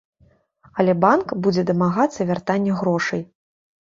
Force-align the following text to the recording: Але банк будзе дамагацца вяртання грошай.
Але 0.83 0.95
банк 1.03 1.27
будзе 1.47 1.65
дамагацца 1.73 2.21
вяртання 2.31 2.73
грошай. 2.81 3.21